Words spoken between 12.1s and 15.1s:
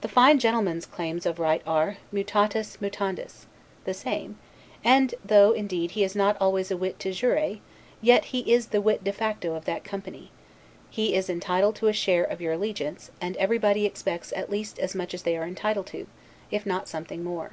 of your allegiance, and everybody expects at least as